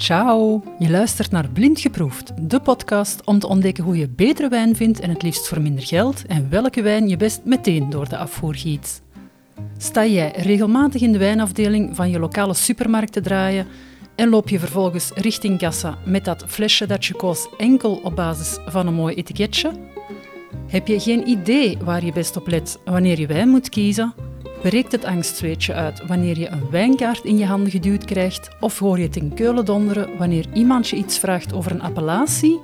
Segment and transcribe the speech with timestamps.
[0.00, 4.76] Ciao, je luistert naar Blind Geproefd, de podcast om te ontdekken hoe je betere wijn
[4.76, 8.16] vindt en het liefst voor minder geld en welke wijn je best meteen door de
[8.16, 9.02] afvoer giet.
[9.76, 13.66] Sta jij regelmatig in de wijnafdeling van je lokale supermarkt te draaien
[14.16, 18.58] en loop je vervolgens richting kassa met dat flesje dat je koos enkel op basis
[18.66, 19.72] van een mooi etiketje?
[20.66, 24.29] Heb je geen idee waar je best op let wanneer je wijn moet kiezen?
[24.62, 28.48] Breekt het angstzweetje uit wanneer je een wijnkaart in je handen geduwd krijgt?
[28.60, 32.60] Of hoor je het in keulen donderen wanneer iemand je iets vraagt over een appellatie?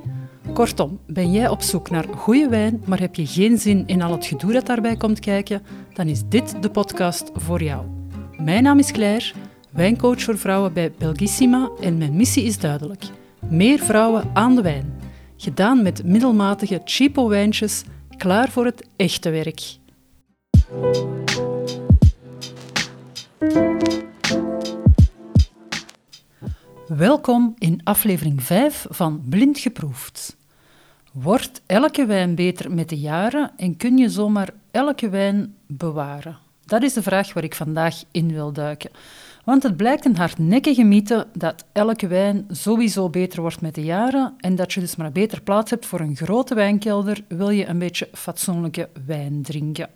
[0.52, 4.12] Kortom, ben jij op zoek naar goede wijn, maar heb je geen zin in al
[4.12, 5.62] het gedoe dat daarbij komt kijken?
[5.93, 7.87] Dan is dit de podcast voor jou.
[8.37, 9.33] Mijn naam is Claire,
[9.71, 13.05] wijncoach voor vrouwen bij Belgissima en mijn missie is duidelijk.
[13.49, 15.01] Meer vrouwen aan de wijn.
[15.37, 17.83] Gedaan met middelmatige cheapo wijntjes,
[18.16, 19.79] klaar voor het echte werk.
[26.88, 30.37] Welkom in aflevering 5 van Blind Geproefd.
[31.12, 36.38] Wordt elke wijn beter met de jaren en kun je zomaar elke wijn bewaren?
[36.64, 38.90] Dat is de vraag waar ik vandaag in wil duiken.
[39.45, 44.34] Want het blijkt een hardnekkige mythe dat elke wijn sowieso beter wordt met de jaren
[44.38, 47.79] en dat je dus maar beter plaats hebt voor een grote wijnkelder wil je een
[47.79, 49.88] beetje fatsoenlijke wijn drinken.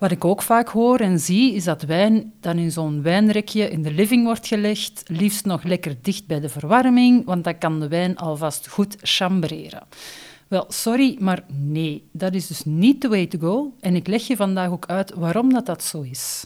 [0.00, 3.82] Wat ik ook vaak hoor en zie, is dat wijn dan in zo'n wijnrekje in
[3.82, 7.88] de living wordt gelegd, liefst nog lekker dicht bij de verwarming, want dan kan de
[7.88, 9.82] wijn alvast goed chambreren.
[10.48, 14.26] Wel, sorry, maar nee, dat is dus niet the way to go en ik leg
[14.26, 16.44] je vandaag ook uit waarom dat, dat zo is.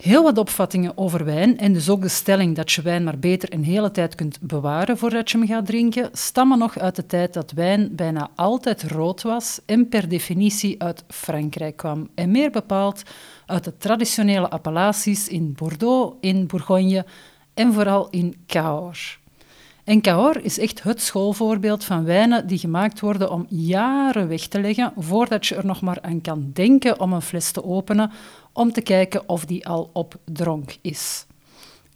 [0.00, 3.52] Heel wat opvattingen over wijn en dus ook de stelling dat je wijn maar beter
[3.52, 7.34] een hele tijd kunt bewaren voordat je hem gaat drinken, stammen nog uit de tijd
[7.34, 12.08] dat wijn bijna altijd rood was en per definitie uit Frankrijk kwam.
[12.14, 13.02] En meer bepaald
[13.46, 17.04] uit de traditionele appellaties in Bordeaux, in Bourgogne
[17.54, 19.18] en vooral in Cahors.
[19.90, 24.60] En Cahors is echt het schoolvoorbeeld van wijnen die gemaakt worden om jaren weg te
[24.60, 28.10] leggen voordat je er nog maar aan kan denken om een fles te openen
[28.52, 31.26] om te kijken of die al op dronk is.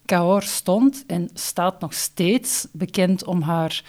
[0.05, 3.85] Cahors stond en staat nog steeds bekend om haar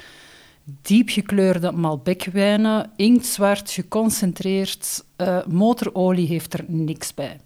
[0.81, 7.39] diepgekleurde Malbec-wijnen, inktzwart, geconcentreerd, uh, motorolie heeft er niks bij.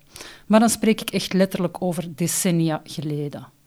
[0.46, 3.58] Maar dan spreek ik echt letterlijk over decennia geleden.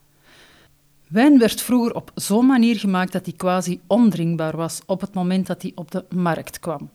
[1.12, 5.46] Wijn werd vroeger op zo'n manier gemaakt dat hij quasi ondrinkbaar was op het moment
[5.46, 6.90] dat hij op de markt kwam.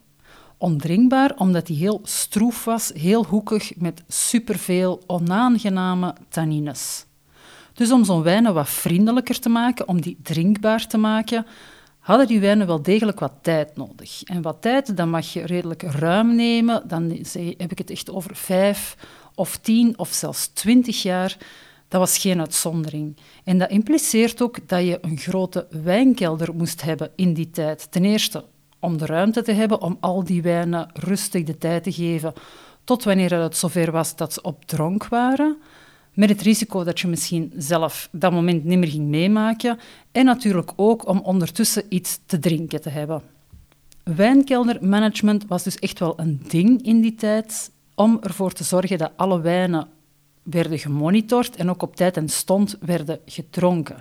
[0.57, 7.05] Ondrinkbaar omdat hij heel stroef was, heel hoekig, met superveel onaangename tannines.
[7.73, 11.45] Dus om zo'n wijnen wat vriendelijker te maken, om die drinkbaar te maken,
[11.99, 14.23] hadden die wijnen wel degelijk wat tijd nodig.
[14.23, 16.87] En wat tijd, dan mag je redelijk ruim nemen.
[16.87, 17.11] Dan
[17.57, 18.97] heb ik het echt over vijf
[19.35, 21.37] of tien of zelfs twintig jaar
[21.87, 23.17] dat was geen uitzondering.
[23.43, 27.91] En dat impliceert ook dat je een grote wijnkelder moest hebben in die tijd.
[27.91, 28.43] Ten eerste
[28.79, 32.33] om de ruimte te hebben om al die wijnen rustig de tijd te geven
[32.83, 35.57] tot wanneer het zover was dat ze op dronk waren.
[36.13, 39.79] Met het risico dat je misschien zelf dat moment niet meer ging meemaken.
[40.11, 43.21] En natuurlijk ook om ondertussen iets te drinken te hebben.
[44.03, 49.11] Wijnkeldermanagement was dus echt wel een ding in die tijd om ervoor te zorgen dat
[49.15, 49.87] alle wijnen
[50.49, 53.99] werden gemonitord en ook op tijd en stond werden gedronken.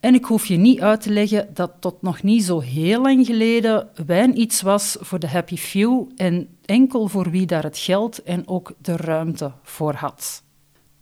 [0.00, 3.26] En ik hoef je niet uit te leggen dat tot nog niet zo heel lang
[3.26, 8.22] geleden wijn iets was voor de happy few en enkel voor wie daar het geld
[8.22, 10.42] en ook de ruimte voor had.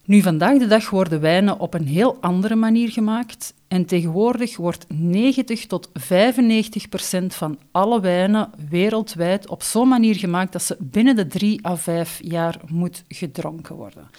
[0.05, 4.84] Nu, vandaag de dag worden wijnen op een heel andere manier gemaakt en tegenwoordig wordt
[4.88, 11.16] 90 tot 95 procent van alle wijnen wereldwijd op zo'n manier gemaakt dat ze binnen
[11.16, 14.11] de drie à vijf jaar moet gedronken worden.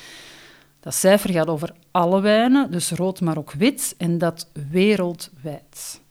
[0.80, 6.02] Dat cijfer gaat over alle wijnen, dus rood maar ook wit, en dat wereldwijd.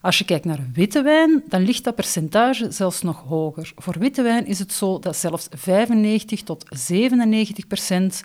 [0.00, 3.72] Als je kijkt naar witte wijn, dan ligt dat percentage zelfs nog hoger.
[3.76, 8.22] Voor witte wijn is het zo dat zelfs 95 tot 97 procent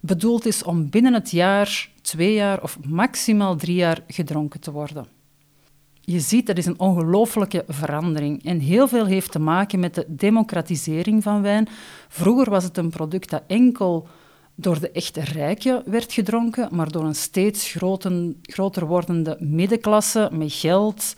[0.00, 5.06] bedoeld is om binnen het jaar, twee jaar of maximaal drie jaar gedronken te worden.
[6.00, 8.44] Je ziet, dat is een ongelooflijke verandering.
[8.44, 11.68] En heel veel heeft te maken met de democratisering van wijn.
[12.08, 14.08] Vroeger was het een product dat enkel
[14.54, 17.76] door de echte rijken werd gedronken, maar door een steeds
[18.42, 21.14] groter wordende middenklasse met geld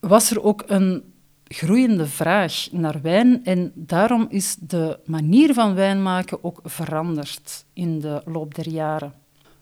[0.00, 1.02] was er ook een
[1.48, 8.00] groeiende vraag naar wijn en daarom is de manier van wijn maken ook veranderd in
[8.00, 9.12] de loop der jaren.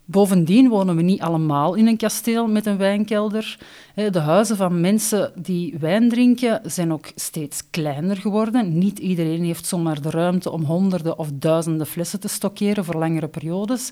[0.07, 3.59] Bovendien wonen we niet allemaal in een kasteel met een wijnkelder.
[3.95, 8.79] De huizen van mensen die wijn drinken zijn ook steeds kleiner geworden.
[8.79, 13.29] Niet iedereen heeft zomaar de ruimte om honderden of duizenden flessen te stockeren voor langere
[13.29, 13.91] periodes.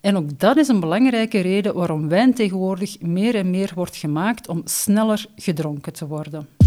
[0.00, 4.48] En ook dat is een belangrijke reden waarom wijn tegenwoordig meer en meer wordt gemaakt
[4.48, 6.61] om sneller gedronken te worden.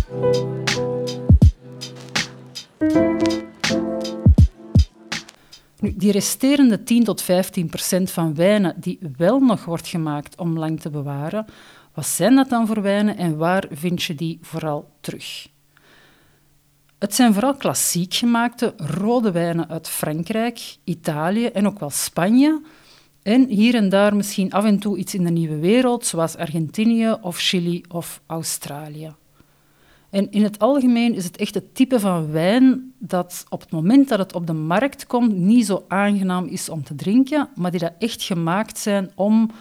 [5.79, 10.57] Nu, die resterende 10 tot 15 procent van wijnen die wel nog wordt gemaakt om
[10.57, 11.45] lang te bewaren,
[11.93, 15.47] wat zijn dat dan voor wijnen en waar vind je die vooral terug?
[16.99, 22.61] Het zijn vooral klassiek gemaakte rode wijnen uit Frankrijk, Italië en ook wel Spanje.
[23.23, 27.15] En hier en daar misschien af en toe iets in de nieuwe wereld, zoals Argentinië
[27.21, 29.13] of Chili of Australië.
[30.15, 34.09] En in het algemeen is het echt het type van wijn dat op het moment
[34.09, 37.79] dat het op de markt komt niet zo aangenaam is om te drinken, maar die
[37.79, 39.51] dat echt gemaakt zijn om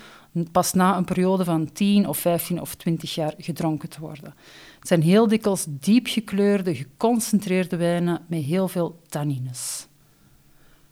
[0.53, 4.35] pas na een periode van 10 of 15 of 20 jaar gedronken te worden.
[4.79, 9.87] Het zijn heel dikwijls diepgekleurde, geconcentreerde wijnen met heel veel tannines.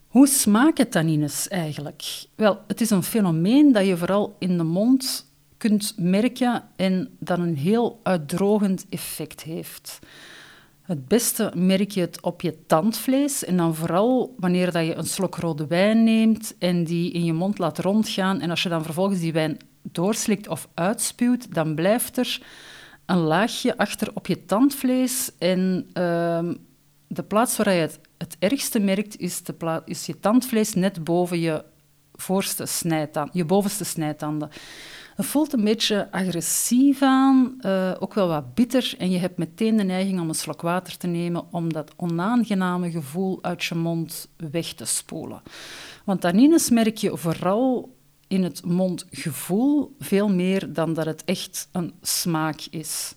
[0.08, 2.26] Hoe smaken tannines eigenlijk?
[2.34, 5.31] Wel, het is een fenomeen dat je vooral in de mond
[5.62, 9.98] kunt merken en dat een heel uitdrogend effect heeft.
[10.82, 15.06] Het beste merk je het op je tandvlees en dan vooral wanneer dat je een
[15.06, 18.84] slok rode wijn neemt en die in je mond laat rondgaan en als je dan
[18.84, 22.42] vervolgens die wijn doorslikt of uitspuwt, dan blijft er
[23.06, 26.50] een laagje achter op je tandvlees en uh,
[27.06, 31.40] de plaats waar je het het ergste merkt is, de is je tandvlees net boven
[31.40, 31.64] je
[32.12, 34.50] voorste snijtand, je bovenste snijtanden.
[35.16, 38.94] Het voelt een beetje agressief aan, uh, ook wel wat bitter.
[38.98, 42.90] En je hebt meteen de neiging om een slok water te nemen om dat onaangename
[42.90, 45.42] gevoel uit je mond weg te spoelen.
[46.04, 47.96] Want tannines merk je vooral
[48.28, 53.14] in het mondgevoel veel meer dan dat het echt een smaak is.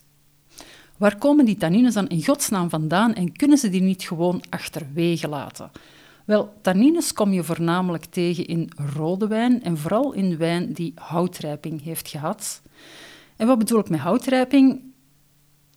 [0.97, 5.27] Waar komen die tannines dan in godsnaam vandaan en kunnen ze die niet gewoon achterwege
[5.27, 5.71] laten?
[6.25, 11.83] Wel, tannines kom je voornamelijk tegen in rode wijn en vooral in wijn die houtrijping
[11.83, 12.61] heeft gehad.
[13.35, 14.81] En wat bedoel ik met houtrijping?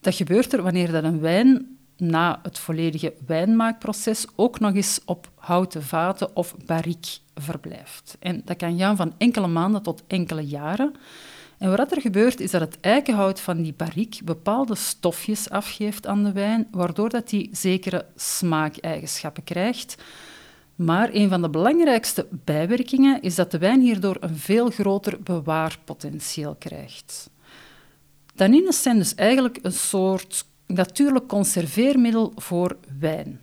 [0.00, 5.30] Dat gebeurt er wanneer dat een wijn na het volledige wijnmaakproces ook nog eens op
[5.34, 8.16] houten vaten of barrique verblijft.
[8.20, 10.94] En dat kan gaan van enkele maanden tot enkele jaren.
[11.58, 16.24] En wat er gebeurt, is dat het eikenhout van die barrique bepaalde stofjes afgeeft aan
[16.24, 19.96] de wijn, waardoor dat die zekere smaakeigenschappen krijgt.
[20.78, 26.54] Maar een van de belangrijkste bijwerkingen is dat de wijn hierdoor een veel groter bewaarpotentieel
[26.58, 27.30] krijgt.
[28.34, 33.40] Tannines zijn dus eigenlijk een soort natuurlijk conserveermiddel voor wijn.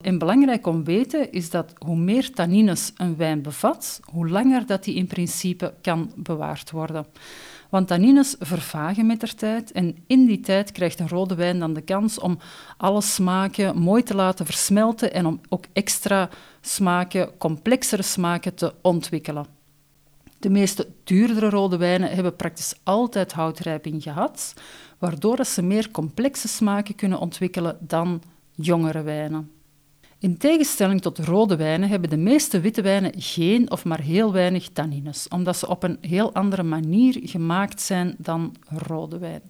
[0.00, 4.66] En belangrijk om te weten is dat hoe meer tannines een wijn bevat, hoe langer
[4.66, 7.06] dat die in principe kan bewaard worden.
[7.74, 11.72] Want tannines vervagen met de tijd en in die tijd krijgt een rode wijn dan
[11.72, 12.38] de kans om
[12.76, 16.28] alle smaken mooi te laten versmelten en om ook extra
[16.60, 19.46] smaken, complexere smaken te ontwikkelen.
[20.38, 24.54] De meeste duurdere rode wijnen hebben praktisch altijd houtrijping gehad,
[24.98, 28.22] waardoor ze meer complexe smaken kunnen ontwikkelen dan
[28.52, 29.53] jongere wijnen.
[30.24, 34.68] In tegenstelling tot rode wijnen hebben de meeste witte wijnen geen of maar heel weinig
[34.68, 38.56] tannines, omdat ze op een heel andere manier gemaakt zijn dan
[38.86, 39.42] rode wijn.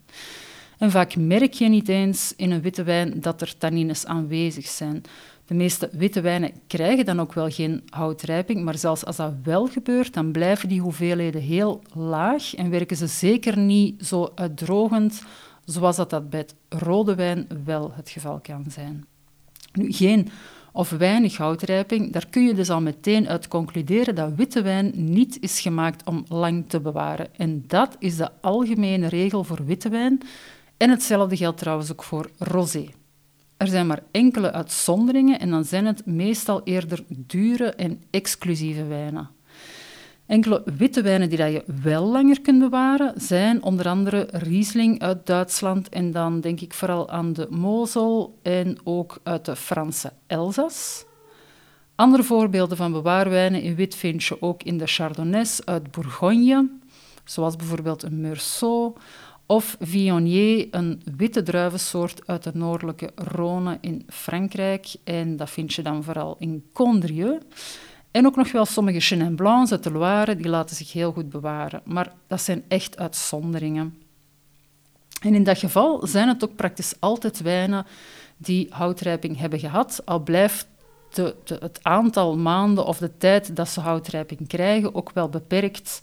[0.78, 5.02] En vaak merk je niet eens in een witte wijn dat er tannines aanwezig zijn.
[5.46, 9.66] De meeste witte wijnen krijgen dan ook wel geen houtrijping, maar zelfs als dat wel
[9.66, 15.22] gebeurt, dan blijven die hoeveelheden heel laag en werken ze zeker niet zo uitdrogend
[15.64, 19.04] zoals dat, dat bij rode wijn wel het geval kan zijn.
[19.72, 20.28] Nu, geen
[20.76, 25.36] of weinig houtrijping, daar kun je dus al meteen uit concluderen dat witte wijn niet
[25.40, 27.36] is gemaakt om lang te bewaren.
[27.36, 30.20] En dat is de algemene regel voor witte wijn.
[30.76, 32.88] En hetzelfde geldt trouwens ook voor rosé.
[33.56, 39.30] Er zijn maar enkele uitzonderingen en dan zijn het meestal eerder dure en exclusieve wijnen.
[40.26, 45.88] Enkele witte wijnen die je wel langer kunt bewaren zijn onder andere Riesling uit Duitsland
[45.88, 51.04] en dan denk ik vooral aan de Mosel en ook uit de Franse Elzas.
[51.94, 56.70] Andere voorbeelden van bewaarwijnen in wit vind je ook in de Chardonnays uit Bourgogne,
[57.24, 58.98] zoals bijvoorbeeld een Meursault
[59.46, 64.94] of Viognier, een witte druivensoort uit de noordelijke Rhône in Frankrijk.
[65.04, 67.38] En dat vind je dan vooral in Condrieu.
[68.14, 71.28] En ook nog wel sommige Chenin Blancs uit de Loire, die laten zich heel goed
[71.28, 71.80] bewaren.
[71.84, 73.94] Maar dat zijn echt uitzonderingen.
[75.20, 77.86] En in dat geval zijn het ook praktisch altijd wijnen
[78.36, 80.66] die houtrijping hebben gehad, al blijft
[81.12, 86.00] de, de, het aantal maanden of de tijd dat ze houtrijping krijgen ook wel beperkt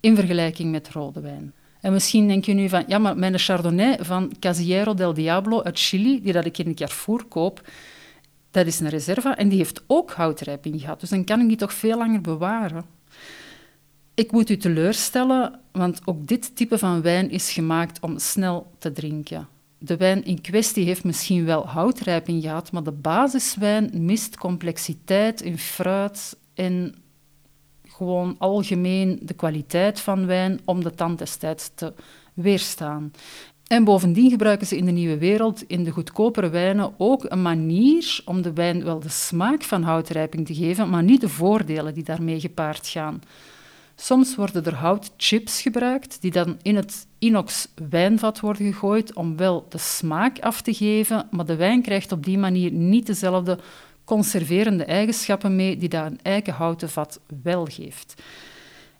[0.00, 1.52] in vergelijking met rode wijn.
[1.80, 5.78] En misschien denk je nu van, ja, maar mijn Chardonnay van Casillero del Diablo uit
[5.78, 7.62] Chili, die dat ik in een Carrefour koop,
[8.50, 11.00] dat is een reserva en die heeft ook houtrijping gehad.
[11.00, 12.84] Dus dan kan ik die toch veel langer bewaren.
[14.14, 18.92] Ik moet u teleurstellen, want ook dit type van wijn is gemaakt om snel te
[18.92, 19.48] drinken.
[19.78, 25.58] De wijn in kwestie heeft misschien wel houtrijping gehad, maar de basiswijn mist complexiteit in
[25.58, 26.94] fruit en
[27.88, 31.94] gewoon algemeen de kwaliteit van wijn om de tand destijds te
[32.34, 33.12] weerstaan.
[33.70, 38.20] En bovendien gebruiken ze in de nieuwe wereld in de goedkopere wijnen ook een manier
[38.24, 42.04] om de wijn wel de smaak van houtrijping te geven, maar niet de voordelen die
[42.04, 43.22] daarmee gepaard gaan.
[43.96, 49.66] Soms worden er houtchips gebruikt, die dan in het inox wijnvat worden gegooid om wel
[49.68, 53.58] de smaak af te geven, maar de wijn krijgt op die manier niet dezelfde
[54.04, 58.22] conserverende eigenschappen mee die dat een eikenhouten vat wel geeft.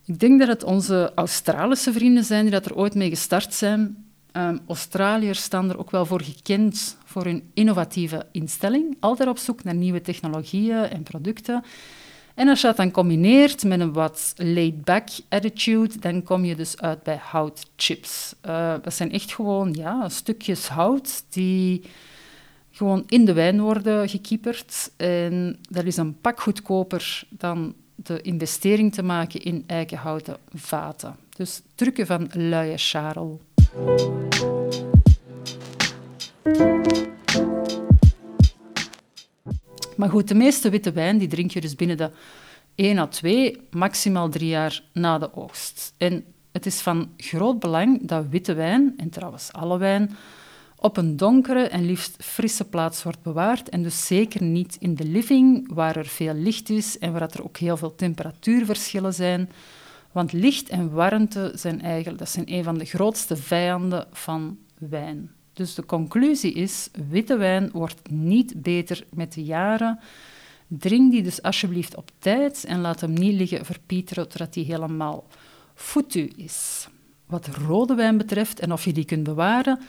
[0.05, 4.09] Ik denk dat het onze Australische vrienden zijn die dat er ooit mee gestart zijn.
[4.37, 9.65] Um, Australiërs staan er ook wel voor gekend voor hun innovatieve instelling, altijd op zoek
[9.65, 11.65] naar nieuwe technologieën en producten.
[12.35, 16.81] En als je dat dan combineert met een wat laid-back attitude, dan kom je dus
[16.81, 18.35] uit bij houtchips.
[18.47, 21.83] Uh, dat zijn echt gewoon ja, stukjes hout die
[22.71, 24.91] gewoon in de wijn worden gekieperd.
[24.97, 31.17] En dat is een pak goedkoper dan de investering te maken in eikenhouten vaten.
[31.37, 33.41] Dus trucken van luie charel.
[39.97, 42.11] Maar goed, de meeste witte wijn die drink je dus binnen de
[42.75, 45.95] 1 à 2, maximaal 3 jaar na de oogst.
[45.97, 50.17] En het is van groot belang dat witte wijn, en trouwens alle wijn,
[50.77, 53.69] op een donkere en liefst frisse plaats wordt bewaard.
[53.69, 57.45] En dus zeker niet in de living, waar er veel licht is en waar er
[57.45, 59.51] ook heel veel temperatuurverschillen zijn.
[60.13, 65.31] Want licht en warmte zijn eigenlijk dat zijn een van de grootste vijanden van wijn.
[65.53, 69.99] Dus de conclusie is, witte wijn wordt niet beter met de jaren.
[70.67, 75.27] Drink die dus alsjeblieft op tijd en laat hem niet liggen verpieteren totdat hij helemaal
[75.75, 76.89] foutu is.
[77.27, 79.81] Wat rode wijn betreft en of je die kunt bewaren,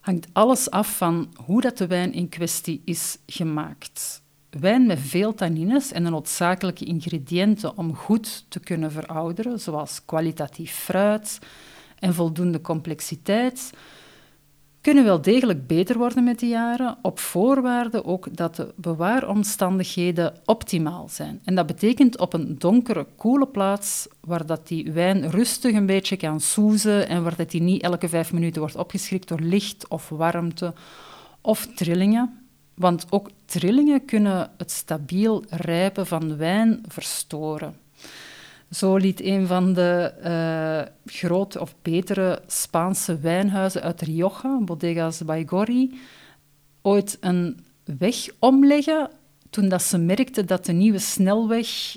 [0.00, 4.22] hangt alles af van hoe dat de wijn in kwestie is gemaakt.
[4.60, 10.72] Wijn met veel tannines en de noodzakelijke ingrediënten om goed te kunnen verouderen, zoals kwalitatief
[10.72, 11.38] fruit
[11.98, 13.72] en voldoende complexiteit,
[14.80, 21.08] kunnen wel degelijk beter worden met de jaren, op voorwaarde ook dat de bewaaromstandigheden optimaal
[21.08, 21.40] zijn.
[21.44, 26.16] En dat betekent op een donkere, koele plaats, waar dat die wijn rustig een beetje
[26.16, 30.08] kan soezen en waar dat die niet elke vijf minuten wordt opgeschrikt door licht of
[30.08, 30.74] warmte
[31.40, 32.43] of trillingen.
[32.74, 37.76] Want ook trillingen kunnen het stabiel rijpen van wijn verstoren.
[38.70, 46.00] Zo liet een van de uh, grote of betere Spaanse wijnhuizen uit Rioja, Bodegas Baigorri,
[46.82, 49.10] ooit een weg omleggen
[49.50, 51.96] toen dat ze merkten dat de nieuwe snelweg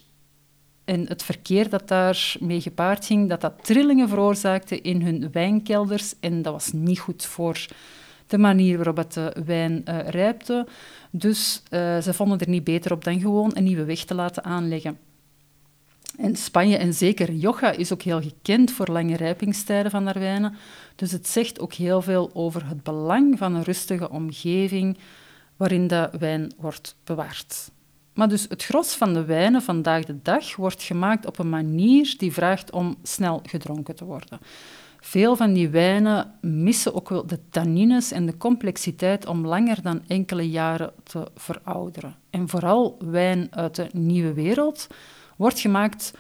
[0.86, 6.14] en het verkeer dat daarmee gepaard ging, dat dat trillingen veroorzaakte in hun wijnkelders.
[6.20, 7.66] En dat was niet goed voor
[8.28, 10.68] de manier waarop het de wijn uh, rijpte.
[11.12, 14.44] Dus uh, ze vonden er niet beter op dan gewoon een nieuwe weg te laten
[14.44, 14.98] aanleggen.
[16.18, 20.56] En Spanje en zeker Rioja is ook heel gekend voor lange rijpingstijden van haar wijnen.
[20.96, 24.98] Dus het zegt ook heel veel over het belang van een rustige omgeving
[25.56, 27.72] waarin de wijn wordt bewaard.
[28.14, 32.16] Maar dus het gros van de wijnen vandaag de dag wordt gemaakt op een manier
[32.18, 34.40] die vraagt om snel gedronken te worden.
[35.08, 40.02] Veel van die wijnen missen ook wel de tannines en de complexiteit om langer dan
[40.08, 42.16] enkele jaren te verouderen.
[42.30, 44.88] En vooral wijn uit de nieuwe wereld
[45.38, 46.14] wordt gemaakt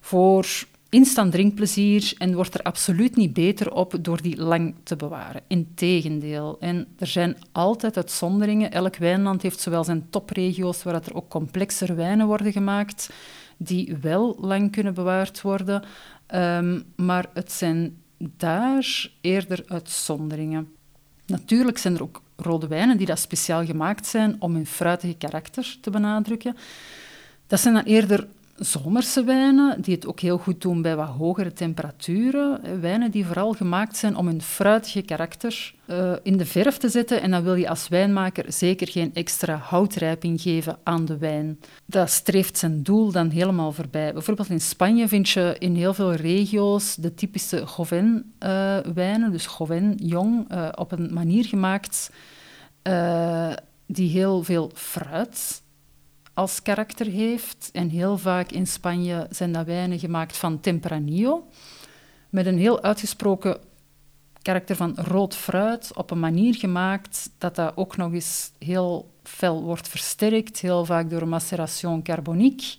[0.00, 0.46] voor
[0.88, 5.42] instant drinkplezier en wordt er absoluut niet beter op door die lang te bewaren.
[5.46, 6.56] Integendeel.
[6.60, 8.72] En er zijn altijd uitzonderingen.
[8.72, 13.12] Elk wijnland heeft zowel zijn topregio's waar er ook complexere wijnen worden gemaakt,
[13.56, 15.82] die wel lang kunnen bewaard worden.
[16.34, 20.72] Um, maar het zijn daar eerder uitzonderingen.
[21.26, 25.76] Natuurlijk zijn er ook rode wijnen die dat speciaal gemaakt zijn om hun fruitige karakter
[25.80, 26.56] te benadrukken.
[27.46, 31.52] Dat zijn dan eerder zomerse wijnen, die het ook heel goed doen bij wat hogere
[31.52, 32.80] temperaturen.
[32.80, 37.22] Wijnen die vooral gemaakt zijn om hun fruitige karakter uh, in de verf te zetten.
[37.22, 41.60] En dan wil je als wijnmaker zeker geen extra houtrijping geven aan de wijn.
[41.86, 44.12] Dat streeft zijn doel dan helemaal voorbij.
[44.12, 49.94] Bijvoorbeeld in Spanje vind je in heel veel regio's de typische Joven-wijnen, uh, dus Joven
[49.96, 52.10] jong, uh, op een manier gemaakt
[53.86, 55.62] die heel veel fruit
[56.34, 57.70] als karakter heeft.
[57.72, 61.46] En heel vaak in Spanje zijn dat wijnen gemaakt van Tempranillo,
[62.30, 63.58] met een heel uitgesproken
[64.42, 69.62] karakter van rood fruit, op een manier gemaakt dat dat ook nog eens heel fel
[69.62, 72.76] wordt versterkt, heel vaak door maceration carbonique.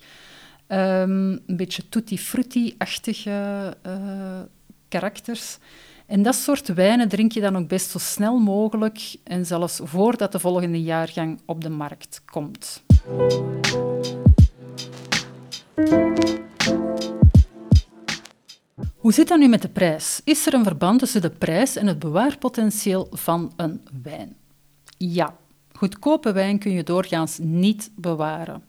[0.66, 4.40] Ehm, een beetje tutti-frutti-achtige uh,
[4.88, 5.58] karakters.
[6.06, 10.32] En dat soort wijnen drink je dan ook best zo snel mogelijk en zelfs voordat
[10.32, 12.82] de volgende jaargang op de markt komt.
[18.96, 20.20] Hoe zit dat nu met de prijs?
[20.24, 24.36] Is er een verband tussen de prijs en het bewaarpotentieel van een wijn?
[24.98, 25.36] Ja,
[25.72, 28.62] goedkope wijn kun je doorgaans niet bewaren.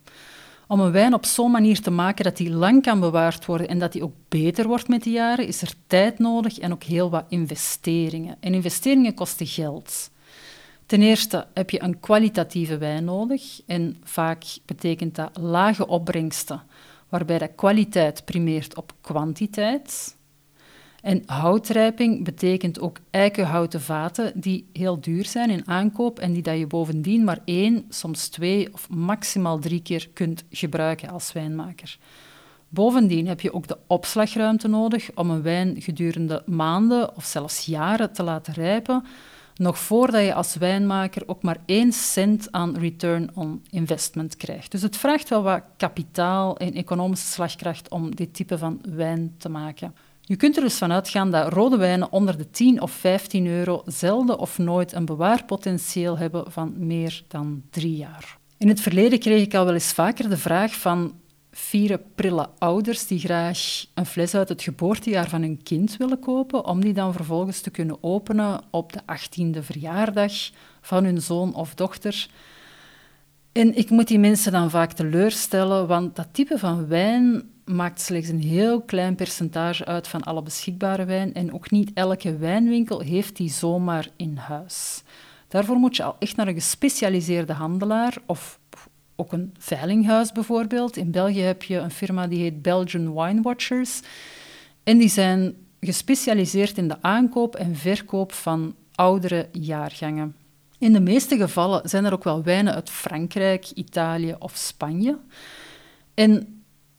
[0.68, 3.80] Om een wijn op zo'n manier te maken dat die lang kan bewaard worden en
[3.80, 7.10] dat die ook beter wordt met de jaren, is er tijd nodig en ook heel
[7.10, 8.38] wat investeringen.
[8.40, 10.10] En investeringen kosten geld.
[10.86, 16.62] Ten eerste heb je een kwalitatieve wijn nodig en vaak betekent dat lage opbrengsten,
[17.10, 20.17] waarbij de kwaliteit primeert op kwantiteit.
[21.08, 26.58] En houtrijping betekent ook eikenhouten vaten die heel duur zijn in aankoop en die dat
[26.58, 31.98] je bovendien maar één, soms twee of maximaal drie keer kunt gebruiken als wijnmaker.
[32.70, 38.14] Bovendien heb je ook de opslagruimte nodig om een wijn gedurende maanden of zelfs jaren
[38.14, 39.06] te laten rijpen,
[39.56, 44.72] nog voordat je als wijnmaker ook maar één cent aan return on investment krijgt.
[44.72, 49.50] Dus het vraagt wel wat kapitaal en economische slagkracht om dit type van wijn te
[49.50, 49.94] maken.
[50.28, 53.82] Je kunt er dus van uitgaan dat rode wijnen onder de 10 of 15 euro
[53.86, 58.38] zelden of nooit een bewaarpotentieel hebben van meer dan drie jaar.
[58.58, 61.14] In het verleden kreeg ik al wel eens vaker de vraag van
[61.52, 66.66] vier prille ouders die graag een fles uit het geboortejaar van hun kind willen kopen,
[66.66, 70.34] om die dan vervolgens te kunnen openen op de 18e verjaardag
[70.82, 72.28] van hun zoon of dochter.
[73.52, 78.30] En ik moet die mensen dan vaak teleurstellen, want dat type van wijn maakt slechts
[78.30, 83.36] een heel klein percentage uit van alle beschikbare wijn en ook niet elke wijnwinkel heeft
[83.36, 85.04] die zomaar in huis.
[85.48, 88.60] Daarvoor moet je al echt naar een gespecialiseerde handelaar of
[89.16, 90.98] ook een veilinghuis bijvoorbeeld.
[90.98, 94.02] In België heb je een firma die heet Belgian Wine Watchers
[94.84, 100.36] en die zijn gespecialiseerd in de aankoop en verkoop van oudere jaargangen.
[100.80, 105.18] In de meeste gevallen zijn er ook wel wijnen uit Frankrijk, Italië of Spanje.
[106.14, 106.57] En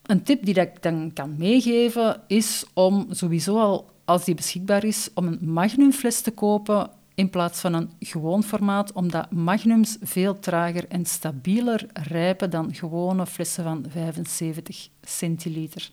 [0.09, 5.09] een tip die ik dan kan meegeven is om sowieso al, als die beschikbaar is,
[5.13, 10.87] om een magnumfles te kopen in plaats van een gewoon formaat, omdat magnums veel trager
[10.87, 15.89] en stabieler rijpen dan gewone flessen van 75 centiliter.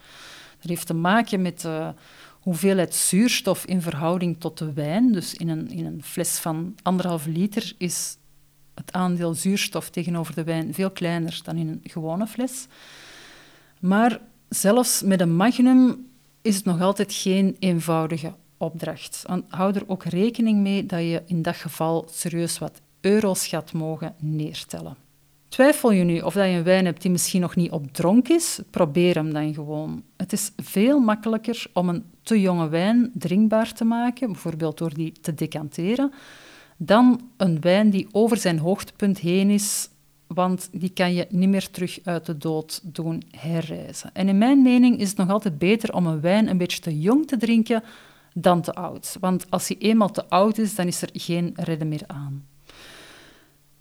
[0.61, 1.95] Dat heeft te maken met de
[2.41, 5.13] hoeveelheid zuurstof in verhouding tot de wijn.
[5.13, 8.17] Dus in een, in een fles van anderhalf liter is
[8.75, 12.67] het aandeel zuurstof tegenover de wijn veel kleiner dan in een gewone fles.
[13.81, 16.07] Maar zelfs met een magnum
[16.43, 19.25] is het nog altijd geen eenvoudige opdracht.
[19.49, 24.15] hou er ook rekening mee dat je in dat geval serieus wat euro's gaat mogen
[24.19, 24.97] neertellen.
[25.49, 28.29] Twijfel je nu of dat je een wijn hebt die misschien nog niet op dronk
[28.29, 28.61] is?
[28.71, 30.03] Probeer hem dan gewoon.
[30.17, 35.13] Het is veel makkelijker om een te jonge wijn drinkbaar te maken, bijvoorbeeld door die
[35.21, 36.13] te decanteren,
[36.77, 39.89] dan een wijn die over zijn hoogtepunt heen is
[40.27, 44.11] want die kan je niet meer terug uit de dood doen herreizen.
[44.13, 47.01] En in mijn mening is het nog altijd beter om een wijn een beetje te
[47.01, 47.83] jong te drinken
[48.35, 49.17] dan te oud.
[49.21, 52.47] Want als hij eenmaal te oud is, dan is er geen redden meer aan.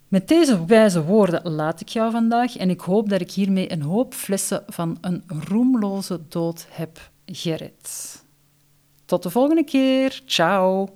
[0.08, 3.82] Met deze wijze woorden laat ik jou vandaag en ik hoop dat ik hiermee een
[3.82, 8.24] hoop flessen van een roemloze dood heb gered.
[9.04, 10.22] Tot de volgende keer.
[10.24, 10.88] Ciao.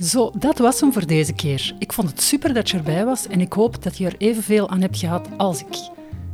[0.00, 1.74] Zo, dat was hem voor deze keer.
[1.78, 4.70] Ik vond het super dat je erbij was en ik hoop dat je er evenveel
[4.70, 5.88] aan hebt gehad als ik.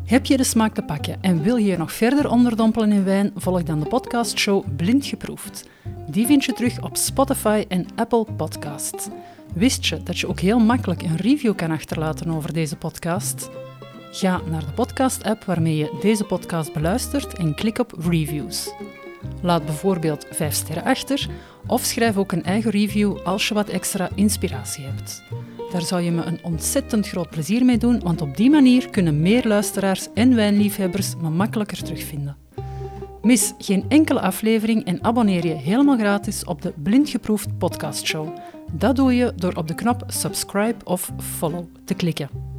[0.04, 3.32] Heb je de smaak te pakken en wil je je nog verder onderdompelen in wijn?
[3.36, 5.68] Volg dan de podcastshow Blind Geproefd.
[6.06, 9.08] Die vind je terug op Spotify en Apple Podcasts.
[9.54, 13.50] Wist je dat je ook heel makkelijk een review kan achterlaten over deze podcast?
[14.10, 18.70] Ga naar de podcast-app waarmee je deze podcast beluistert en klik op Reviews.
[19.42, 21.28] Laat bijvoorbeeld 5 sterren achter
[21.66, 25.22] of schrijf ook een eigen review als je wat extra inspiratie hebt.
[25.72, 29.20] Daar zou je me een ontzettend groot plezier mee doen, want op die manier kunnen
[29.20, 32.36] meer luisteraars en wijnliefhebbers me makkelijker terugvinden.
[33.22, 38.36] Mis geen enkele aflevering en abonneer je helemaal gratis op de Blindgeproefd podcastshow.
[38.72, 42.51] Dat doe je door op de knop subscribe of follow te klikken.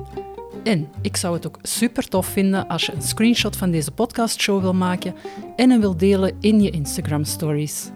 [0.63, 4.61] En ik zou het ook super tof vinden als je een screenshot van deze podcastshow
[4.61, 5.15] wil maken
[5.55, 7.89] en hem wil delen in je Instagram stories.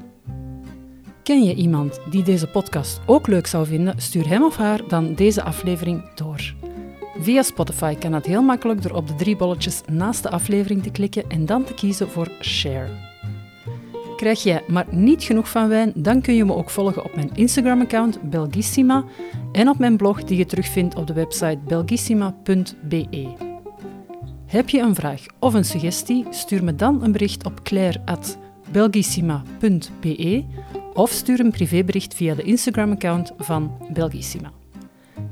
[1.24, 3.94] Ken je iemand die deze podcast ook leuk zou vinden?
[3.98, 6.54] Stuur hem of haar dan deze aflevering door.
[7.20, 10.92] Via Spotify kan dat heel makkelijk door op de drie bolletjes naast de aflevering te
[10.92, 12.90] klikken en dan te kiezen voor Share.
[14.18, 17.30] Krijg jij maar niet genoeg van wijn, dan kun je me ook volgen op mijn
[17.34, 19.04] Instagram-account Belgissima
[19.52, 23.28] en op mijn blog die je terugvindt op de website belgissima.be.
[24.46, 26.26] Heb je een vraag of een suggestie?
[26.30, 30.46] Stuur me dan een bericht op claire.belgissima.be
[30.94, 34.52] of stuur een privébericht via de Instagram-account van Belgissima.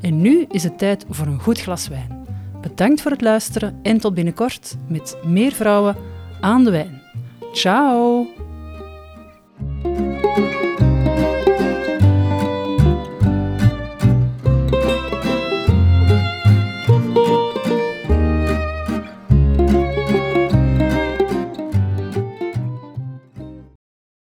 [0.02, 2.26] En nu is het tijd voor een goed glas wijn.
[2.62, 5.96] Bedankt voor het luisteren en tot binnenkort met meer vrouwen
[6.42, 7.02] aan de wijn.
[7.54, 8.45] Ciao!